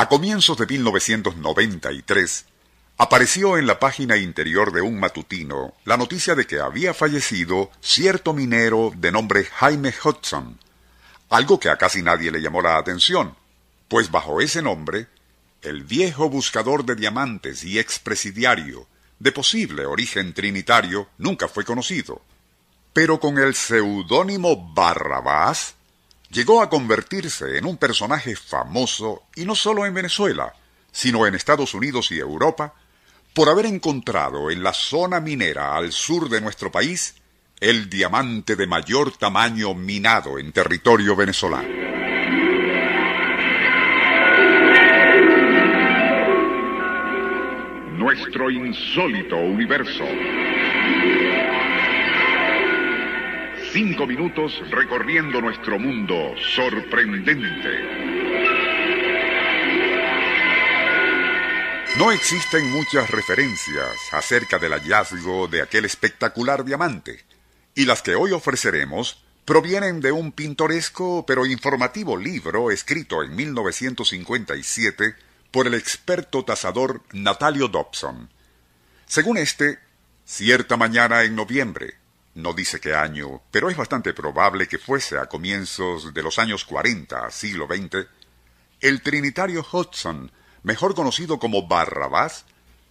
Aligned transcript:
A 0.00 0.08
comienzos 0.08 0.56
de 0.56 0.64
1993, 0.64 2.44
apareció 2.98 3.58
en 3.58 3.66
la 3.66 3.80
página 3.80 4.16
interior 4.16 4.70
de 4.70 4.80
un 4.80 5.00
matutino 5.00 5.74
la 5.84 5.96
noticia 5.96 6.36
de 6.36 6.46
que 6.46 6.60
había 6.60 6.94
fallecido 6.94 7.72
cierto 7.80 8.32
minero 8.32 8.92
de 8.94 9.10
nombre 9.10 9.46
Jaime 9.46 9.92
Hudson, 9.92 10.56
algo 11.30 11.58
que 11.58 11.68
a 11.68 11.78
casi 11.78 12.02
nadie 12.02 12.30
le 12.30 12.40
llamó 12.40 12.62
la 12.62 12.76
atención, 12.76 13.34
pues 13.88 14.12
bajo 14.12 14.40
ese 14.40 14.62
nombre, 14.62 15.08
el 15.62 15.82
viejo 15.82 16.30
buscador 16.30 16.84
de 16.84 16.94
diamantes 16.94 17.64
y 17.64 17.80
expresidiario, 17.80 18.86
de 19.18 19.32
posible 19.32 19.84
origen 19.84 20.32
trinitario, 20.32 21.08
nunca 21.18 21.48
fue 21.48 21.64
conocido. 21.64 22.22
Pero 22.92 23.18
con 23.18 23.36
el 23.36 23.56
seudónimo 23.56 24.72
Barrabás, 24.74 25.74
llegó 26.30 26.62
a 26.62 26.68
convertirse 26.68 27.58
en 27.58 27.64
un 27.64 27.76
personaje 27.76 28.36
famoso 28.36 29.24
y 29.34 29.44
no 29.44 29.54
solo 29.54 29.86
en 29.86 29.94
Venezuela, 29.94 30.54
sino 30.92 31.26
en 31.26 31.34
Estados 31.34 31.74
Unidos 31.74 32.10
y 32.10 32.18
Europa, 32.18 32.74
por 33.34 33.48
haber 33.48 33.66
encontrado 33.66 34.50
en 34.50 34.62
la 34.62 34.72
zona 34.72 35.20
minera 35.20 35.76
al 35.76 35.92
sur 35.92 36.28
de 36.28 36.40
nuestro 36.40 36.72
país 36.72 37.14
el 37.60 37.90
diamante 37.90 38.56
de 38.56 38.66
mayor 38.66 39.16
tamaño 39.16 39.74
minado 39.74 40.38
en 40.38 40.52
territorio 40.52 41.16
venezolano. 41.16 41.68
Nuestro 47.96 48.50
insólito 48.50 49.36
universo. 49.36 50.04
Cinco 53.80 54.08
minutos 54.08 54.52
recorriendo 54.72 55.40
nuestro 55.40 55.78
mundo 55.78 56.34
sorprendente. 56.56 57.70
No 61.96 62.10
existen 62.10 62.72
muchas 62.72 63.08
referencias 63.08 63.94
acerca 64.10 64.58
del 64.58 64.72
hallazgo 64.72 65.46
de 65.46 65.62
aquel 65.62 65.84
espectacular 65.84 66.64
diamante, 66.64 67.24
y 67.76 67.84
las 67.84 68.02
que 68.02 68.16
hoy 68.16 68.32
ofreceremos 68.32 69.22
provienen 69.44 70.00
de 70.00 70.10
un 70.10 70.32
pintoresco 70.32 71.24
pero 71.24 71.46
informativo 71.46 72.16
libro 72.16 72.72
escrito 72.72 73.22
en 73.22 73.36
1957 73.36 75.14
por 75.52 75.68
el 75.68 75.74
experto 75.74 76.44
tasador 76.44 77.02
Natalio 77.12 77.68
Dobson. 77.68 78.28
Según 79.06 79.36
este, 79.36 79.78
cierta 80.24 80.76
mañana 80.76 81.22
en 81.22 81.36
noviembre, 81.36 81.94
no 82.38 82.52
dice 82.52 82.80
qué 82.80 82.94
año, 82.94 83.42
pero 83.50 83.68
es 83.68 83.76
bastante 83.76 84.14
probable 84.14 84.68
que 84.68 84.78
fuese 84.78 85.18
a 85.18 85.26
comienzos 85.26 86.14
de 86.14 86.22
los 86.22 86.38
años 86.38 86.64
40, 86.64 87.30
siglo 87.32 87.66
XX, 87.66 88.06
el 88.80 89.02
trinitario 89.02 89.66
Hudson, 89.70 90.30
mejor 90.62 90.94
conocido 90.94 91.40
como 91.40 91.66
Barrabás, 91.66 92.44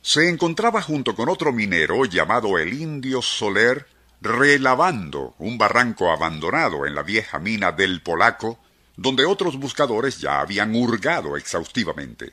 se 0.00 0.30
encontraba 0.30 0.80
junto 0.80 1.14
con 1.14 1.28
otro 1.28 1.52
minero 1.52 2.06
llamado 2.06 2.56
el 2.58 2.72
Indio 2.72 3.20
Soler 3.20 3.86
relavando 4.22 5.34
un 5.38 5.58
barranco 5.58 6.10
abandonado 6.10 6.86
en 6.86 6.94
la 6.94 7.02
vieja 7.02 7.38
mina 7.38 7.70
del 7.70 8.00
Polaco, 8.00 8.58
donde 8.96 9.26
otros 9.26 9.58
buscadores 9.58 10.20
ya 10.20 10.40
habían 10.40 10.74
hurgado 10.74 11.36
exhaustivamente. 11.36 12.32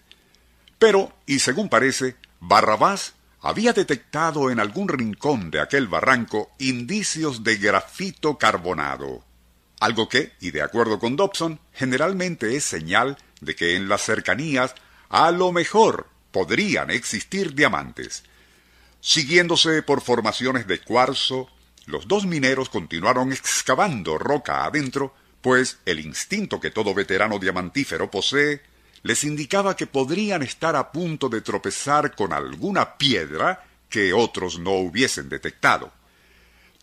Pero, 0.80 1.12
y 1.26 1.40
según 1.40 1.68
parece, 1.68 2.16
Barrabás 2.40 3.16
había 3.42 3.74
detectado 3.74 4.52
en 4.52 4.60
algún 4.60 4.88
rincón 4.88 5.50
de 5.50 5.60
aquel 5.60 5.88
barranco 5.88 6.52
indicios 6.60 7.44
de 7.44 7.58
grafito 7.58 8.38
carbonado, 8.38 9.24
algo 9.80 10.08
que, 10.08 10.34
y 10.40 10.52
de 10.52 10.62
acuerdo 10.62 11.00
con 11.00 11.16
Dobson, 11.16 11.60
generalmente 11.74 12.56
es 12.56 12.64
señal 12.64 13.18
de 13.42 13.56
que 13.56 13.76
en 13.76 13.90
las 13.90 14.04
cercanías 14.04 14.76
a 15.10 15.32
lo 15.32 15.52
mejor 15.52 16.08
podrían 16.32 16.92
existir 16.92 17.56
diamantes. 17.56 18.24
Siguiéndose 19.02 19.82
por 19.82 20.02
formaciones 20.02 20.68
de 20.68 20.80
cuarzo, 20.80 21.50
los 21.88 22.08
dos 22.08 22.28
mineros 22.28 22.70
continuaron 22.70 23.34
excavando 23.34 24.20
roca 24.20 24.66
adentro, 24.66 25.16
pues 25.42 25.80
el 25.86 26.00
instinto 26.00 26.60
que 26.60 26.70
todo 26.70 26.94
veterano 26.94 27.40
diamantífero 27.40 28.12
posee 28.12 28.62
les 29.04 29.24
indicaba 29.24 29.76
que 29.76 29.88
podrían 29.88 30.44
estar 30.44 30.76
a 30.76 30.92
punto 30.92 31.30
de 31.30 31.42
tropezar 31.42 32.16
con 32.16 32.34
alguna 32.34 32.98
piedra 32.98 33.64
que 33.90 34.14
otros 34.14 34.60
no 34.60 34.74
hubiesen 34.74 35.30
detectado. 35.30 35.92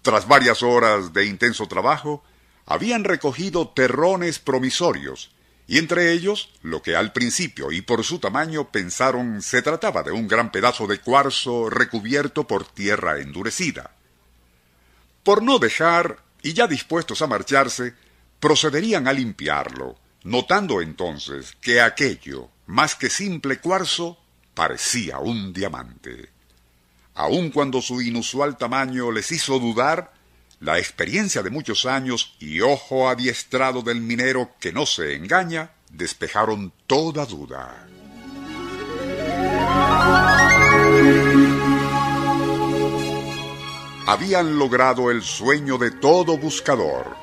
Tras 0.02 0.26
varias 0.26 0.62
horas 0.62 1.12
de 1.12 1.26
intenso 1.26 1.66
trabajo, 1.66 2.22
habían 2.66 3.04
recogido 3.04 3.68
terrones 3.68 4.38
promisorios, 4.38 5.30
y 5.66 5.78
entre 5.78 6.12
ellos 6.12 6.50
lo 6.62 6.82
que 6.82 6.96
al 6.96 7.12
principio 7.12 7.70
y 7.72 7.82
por 7.82 8.04
su 8.04 8.18
tamaño 8.18 8.70
pensaron 8.70 9.42
se 9.42 9.62
trataba 9.62 10.02
de 10.02 10.12
un 10.12 10.26
gran 10.26 10.50
pedazo 10.50 10.86
de 10.86 10.98
cuarzo 11.00 11.70
recubierto 11.70 12.46
por 12.46 12.66
tierra 12.66 13.20
endurecida. 13.20 13.92
Por 15.22 15.42
no 15.42 15.58
dejar, 15.58 16.18
y 16.42 16.54
ya 16.54 16.66
dispuestos 16.66 17.20
a 17.22 17.26
marcharse, 17.26 17.94
procederían 18.40 19.08
a 19.08 19.12
limpiarlo, 19.12 19.96
notando 20.28 20.82
entonces 20.82 21.56
que 21.60 21.80
aquello, 21.80 22.50
más 22.66 22.94
que 22.94 23.08
simple 23.08 23.60
cuarzo, 23.60 24.18
parecía 24.52 25.18
un 25.20 25.54
diamante. 25.54 26.28
Aun 27.14 27.50
cuando 27.50 27.80
su 27.80 28.02
inusual 28.02 28.58
tamaño 28.58 29.10
les 29.10 29.32
hizo 29.32 29.58
dudar, 29.58 30.12
la 30.60 30.78
experiencia 30.78 31.42
de 31.42 31.50
muchos 31.50 31.86
años 31.86 32.36
y 32.40 32.60
ojo 32.60 33.08
adiestrado 33.08 33.80
del 33.80 34.02
minero 34.02 34.50
que 34.60 34.70
no 34.70 34.84
se 34.84 35.14
engaña 35.14 35.70
despejaron 35.90 36.74
toda 36.86 37.24
duda. 37.24 37.86
Habían 44.06 44.58
logrado 44.58 45.10
el 45.10 45.22
sueño 45.22 45.78
de 45.78 45.90
todo 45.92 46.36
buscador, 46.36 47.16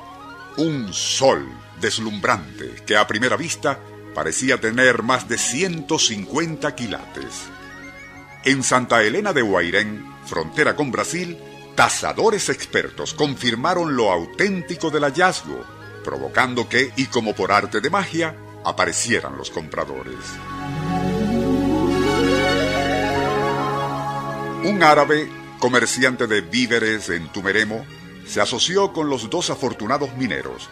un 0.56 0.92
sol 0.92 1.46
deslumbrante 1.80 2.76
que 2.86 2.96
a 2.96 3.06
primera 3.06 3.36
vista 3.36 3.78
parecía 4.14 4.60
tener 4.60 5.02
más 5.02 5.28
de 5.28 5.38
150 5.38 6.74
quilates. 6.74 7.48
En 8.44 8.62
Santa 8.62 9.02
Elena 9.02 9.32
de 9.32 9.42
Guairén, 9.42 10.04
frontera 10.24 10.76
con 10.76 10.90
Brasil, 10.90 11.36
tasadores 11.74 12.48
expertos 12.48 13.12
confirmaron 13.12 13.96
lo 13.96 14.10
auténtico 14.10 14.90
del 14.90 15.04
hallazgo, 15.04 15.64
provocando 16.02 16.68
que, 16.68 16.92
y 16.96 17.06
como 17.06 17.34
por 17.34 17.52
arte 17.52 17.80
de 17.80 17.90
magia, 17.90 18.34
aparecieran 18.64 19.36
los 19.36 19.50
compradores. 19.50 20.16
Un 24.64 24.82
árabe, 24.82 25.28
comerciante 25.60 26.26
de 26.26 26.40
víveres 26.40 27.08
en 27.10 27.28
Tumeremo, 27.28 27.84
se 28.26 28.40
asoció 28.40 28.92
con 28.92 29.08
los 29.08 29.30
dos 29.30 29.50
afortunados 29.50 30.16
mineros, 30.16 30.68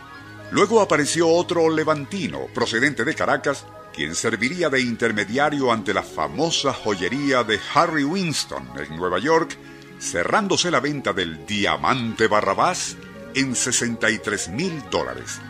Luego 0.50 0.80
apareció 0.80 1.28
otro 1.28 1.68
levantino, 1.68 2.46
procedente 2.54 3.04
de 3.04 3.14
Caracas, 3.14 3.64
quien 3.94 4.14
serviría 4.14 4.68
de 4.68 4.80
intermediario 4.80 5.72
ante 5.72 5.94
la 5.94 6.02
famosa 6.02 6.72
joyería 6.72 7.44
de 7.44 7.60
Harry 7.74 8.04
Winston 8.04 8.68
en 8.76 8.96
Nueva 8.96 9.18
York, 9.18 9.56
cerrándose 10.00 10.70
la 10.70 10.80
venta 10.80 11.12
del 11.12 11.46
diamante 11.46 12.26
Barrabás 12.26 12.96
en 13.34 13.54
63 13.54 14.48
mil 14.50 14.82
dólares. 14.90 15.40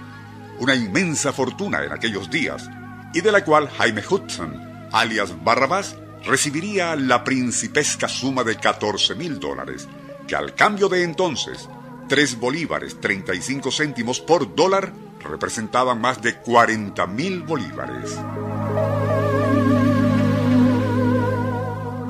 Una 0.59 0.75
inmensa 0.75 1.33
fortuna 1.33 1.85
en 1.85 1.93
aquellos 1.93 2.31
días, 2.31 2.69
y 3.13 3.21
de 3.21 3.33
la 3.33 3.45
cual 3.45 3.69
Jaime 3.69 4.03
Hudson, 4.09 4.89
alias 4.93 5.33
Barrabás, 5.43 5.97
recibiría 6.25 6.97
la 6.97 7.25
principesca 7.25 8.09
suma 8.09 8.45
de 8.45 8.57
14 8.57 9.15
mil 9.15 9.39
dólares, 9.39 9.89
que 10.27 10.37
al 10.37 10.55
cambio 10.55 10.89
de 10.89 11.03
entonces 11.03 11.69
3 12.09 12.39
bolívares 12.39 13.01
35 13.01 13.71
céntimos 13.71 14.21
por 14.21 14.55
dólar 14.55 14.93
representaban 15.21 16.01
más 16.01 16.21
de 16.21 16.37
40 16.37 17.06
mil 17.06 17.43
bolívares. 17.43 18.19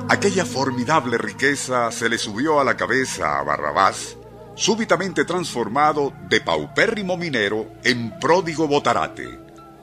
Aquella 0.09 0.45
formidable 0.45 1.17
riqueza 1.17 1.91
se 1.91 2.09
le 2.09 2.17
subió 2.17 2.59
a 2.59 2.63
la 2.63 2.77
cabeza 2.77 3.39
a 3.39 3.43
Barrabás, 3.43 4.17
súbitamente 4.55 5.25
transformado 5.25 6.13
de 6.29 6.41
paupérrimo 6.41 7.17
minero 7.17 7.71
en 7.83 8.19
pródigo 8.19 8.67
botarate. 8.67 9.39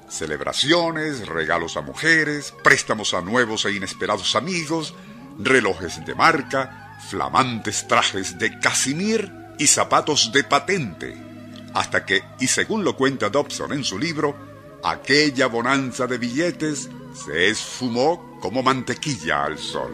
Celebraciones, 0.09 1.27
regalos 1.27 1.77
a 1.77 1.81
mujeres, 1.81 2.55
préstamos 2.63 3.15
a 3.15 3.23
nuevos 3.23 3.65
e 3.65 3.73
inesperados 3.73 4.37
amigos, 4.37 4.95
relojes 5.39 6.05
de 6.05 6.15
marca, 6.15 6.99
flamantes 7.09 7.89
trajes 7.89 8.39
de 8.39 8.59
casimir 8.59 9.42
y 9.59 9.67
zapatos 9.67 10.33
de 10.33 10.45
patente. 10.45 11.17
Hasta 11.75 12.05
que, 12.05 12.23
y 12.41 12.47
según 12.47 12.85
lo 12.85 12.97
cuenta 12.97 13.31
Dobson 13.31 13.73
en 13.73 13.85
su 13.85 13.99
libro, 13.99 14.37
aquella 14.85 15.47
bonanza 15.47 16.07
de 16.07 16.19
billetes 16.19 16.89
se 17.15 17.49
esfumó 17.49 18.39
como 18.41 18.63
mantequilla 18.63 19.45
al 19.45 19.59
sol. 19.59 19.93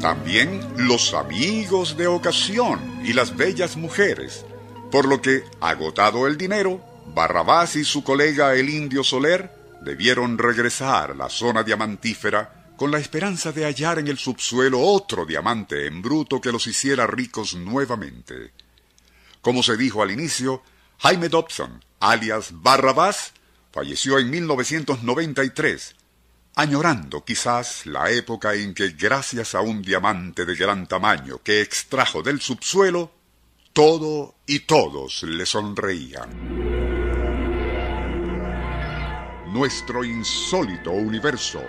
También 0.00 0.60
los 0.76 1.14
amigos 1.14 1.96
de 1.96 2.06
ocasión 2.06 3.00
y 3.04 3.12
las 3.12 3.36
bellas 3.36 3.76
mujeres, 3.76 4.44
por 4.90 5.06
lo 5.06 5.20
que, 5.20 5.44
agotado 5.60 6.26
el 6.26 6.36
dinero, 6.38 6.80
Barrabás 7.14 7.76
y 7.76 7.84
su 7.84 8.04
colega 8.04 8.54
el 8.54 8.68
indio 8.68 9.02
Soler 9.02 9.50
debieron 9.80 10.38
regresar 10.38 11.12
a 11.12 11.14
la 11.14 11.28
zona 11.28 11.62
diamantífera 11.62 12.57
con 12.78 12.92
la 12.92 12.98
esperanza 12.98 13.50
de 13.50 13.64
hallar 13.64 13.98
en 13.98 14.06
el 14.06 14.18
subsuelo 14.18 14.80
otro 14.80 15.26
diamante 15.26 15.88
en 15.88 16.00
bruto 16.00 16.40
que 16.40 16.52
los 16.52 16.68
hiciera 16.68 17.08
ricos 17.08 17.54
nuevamente. 17.56 18.52
Como 19.42 19.64
se 19.64 19.76
dijo 19.76 20.00
al 20.00 20.12
inicio, 20.12 20.62
Jaime 20.98 21.28
Dobson, 21.28 21.84
alias 21.98 22.50
Barrabás, 22.52 23.32
falleció 23.72 24.20
en 24.20 24.30
1993, 24.30 25.96
añorando 26.54 27.24
quizás 27.24 27.84
la 27.84 28.12
época 28.12 28.54
en 28.54 28.72
que 28.74 28.90
gracias 28.90 29.56
a 29.56 29.60
un 29.60 29.82
diamante 29.82 30.46
de 30.46 30.54
gran 30.54 30.86
tamaño 30.86 31.42
que 31.42 31.60
extrajo 31.60 32.22
del 32.22 32.40
subsuelo, 32.40 33.10
todo 33.72 34.36
y 34.46 34.60
todos 34.60 35.24
le 35.24 35.44
sonreían. 35.46 36.30
Nuestro 39.52 40.04
insólito 40.04 40.92
universo. 40.92 41.60